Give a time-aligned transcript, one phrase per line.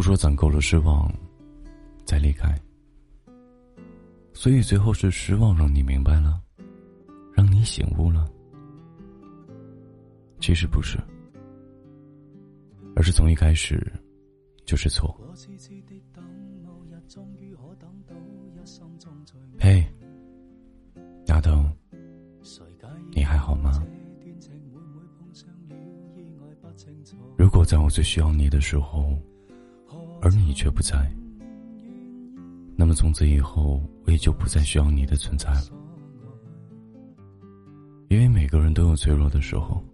[0.00, 1.12] 都说攒够了失望，
[2.06, 2.58] 再离开。
[4.32, 6.40] 所以最后是失望让你明白了，
[7.34, 8.26] 让你醒悟了。
[10.40, 10.96] 其实不是，
[12.96, 13.92] 而是从一开始
[14.64, 15.14] 就是错。
[19.58, 19.84] 嘿，
[21.26, 21.62] 丫头，
[23.10, 23.86] 你还好吗？
[27.36, 29.14] 如果在我最需要你的时候，
[30.22, 31.10] 而你却不在。
[32.76, 35.68] 那么从此以后，我也就不再需要你的存在了。
[38.08, 39.84] 因为每个人都有脆弱的时候，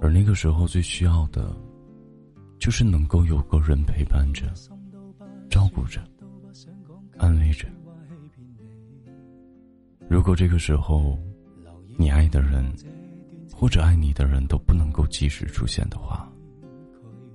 [0.00, 1.54] 而那个时候最需要的，
[2.58, 4.52] 就是能够有个人陪伴着、
[5.50, 6.00] 照顾着、
[7.18, 7.66] 安慰着。
[10.08, 11.18] 如果这个时候，
[11.96, 12.64] 你爱的人
[13.52, 16.30] 或者爱你的人都不能够及时出现的话，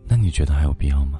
[0.07, 1.19] 那你觉得还有必要吗？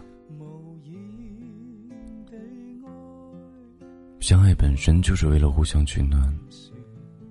[4.28, 6.38] 相爱本身就是为了互相取暖，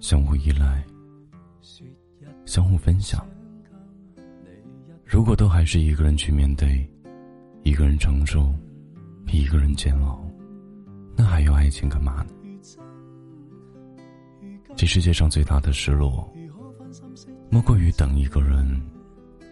[0.00, 0.82] 相互依赖，
[2.46, 3.22] 相互分享。
[5.04, 6.90] 如果都还是一个人去面对，
[7.64, 8.50] 一个人承受，
[9.30, 10.26] 一个人煎熬，
[11.14, 12.30] 那还要爱情干嘛呢？
[14.74, 16.26] 这世界上最大的失落，
[17.50, 18.66] 莫过于等一个人，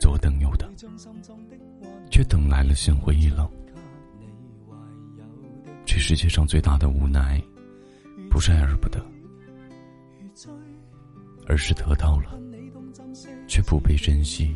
[0.00, 0.72] 左等右等，
[2.10, 3.46] 却等来了心灰意冷。
[6.06, 7.42] 世界上最大的无奈，
[8.28, 9.02] 不是爱而不得，
[11.46, 12.38] 而是得到了，
[13.48, 14.54] 却不被珍惜。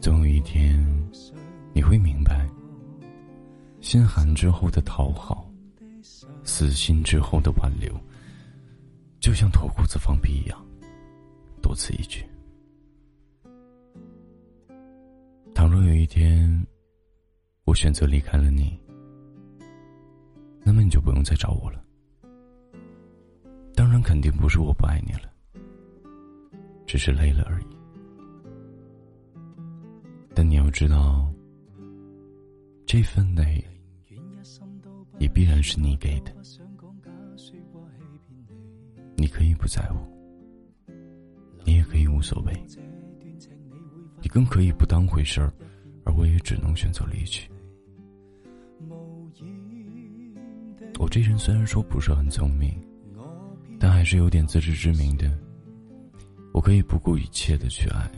[0.00, 0.82] 总有一天，
[1.74, 2.48] 你会明白，
[3.82, 5.46] 心寒之后的讨好，
[6.42, 7.92] 死心之后的挽留，
[9.20, 10.58] 就像脱裤子放屁一样，
[11.60, 12.24] 多此一举。
[15.54, 16.66] 倘若有一天，
[17.70, 18.76] 我选择离开了你，
[20.64, 21.80] 那么你就不用再找我了。
[23.76, 25.30] 当然，肯定不是我不爱你了，
[26.84, 27.66] 只是累了而已。
[30.34, 31.32] 但你要知道，
[32.86, 33.64] 这份累
[35.20, 36.32] 也必然是你给的。
[39.14, 40.04] 你可以不在乎，
[41.64, 42.52] 你也可以无所谓，
[44.20, 45.52] 你更可以不当回事儿，
[46.04, 47.48] 而我也只能选择离去。
[51.00, 52.78] 我这人虽然说不是很聪明，
[53.78, 55.32] 但还是有点自知之明的。
[56.52, 58.12] 我可以不顾一切的去爱，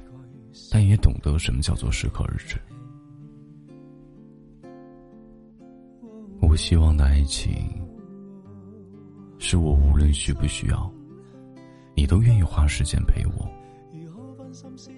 [0.69, 2.61] 但也懂得什么叫做适可而止。
[6.41, 7.53] 我希望的爱情，
[9.39, 10.93] 是我无论需不需要，
[11.95, 13.49] 你都愿意花时间陪我。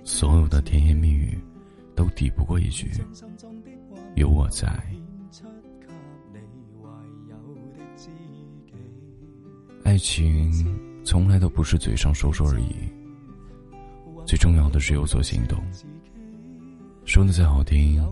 [0.05, 1.39] 所有的甜言蜜语，
[1.95, 2.91] 都抵不过一句
[4.17, 4.83] “有我在”。
[9.85, 10.53] 爱情
[11.05, 12.75] 从来都不是嘴上说说而已，
[14.27, 15.63] 最重要的是有所行动。
[17.05, 18.03] 说的再好听，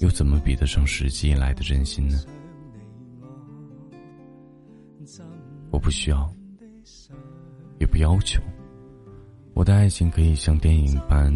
[0.00, 2.18] 又怎么比得上实际来的真心呢？
[5.70, 6.28] 我不需要，
[7.78, 8.42] 也不要求，
[9.54, 11.32] 我的爱情可以像电影般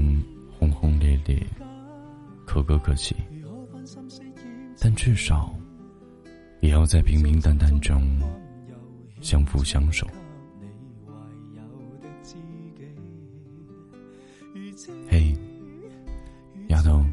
[0.58, 1.40] 轰轰烈烈、
[2.44, 3.14] 可歌可泣，
[4.80, 5.54] 但至少
[6.62, 8.02] 也要在平平淡淡中。
[9.20, 10.04] 相扶相守。
[15.08, 15.32] 嘿，
[16.66, 17.04] 丫头，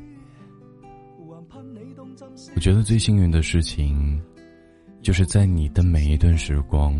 [2.56, 4.20] 我觉得最幸运的事情，
[5.04, 6.96] 就是在你的每一段时光，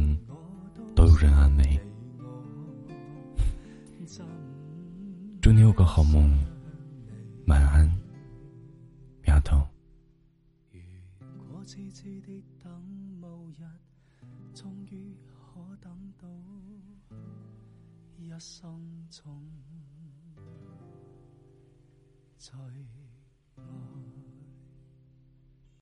[0.94, 1.80] 都有人安慰。
[5.42, 6.38] 祝你有个好梦，
[7.48, 7.99] 晚安，
[11.70, 12.84] 痴痴的等
[13.22, 13.64] 某日，
[14.56, 16.28] 终于可等到
[18.18, 19.48] 一生中
[22.40, 22.52] 最
[23.62, 23.89] 爱。